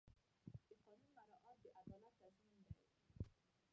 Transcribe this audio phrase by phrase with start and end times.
[0.03, 0.03] د
[0.73, 2.77] قانون مراعات د عدالت تضمین دی.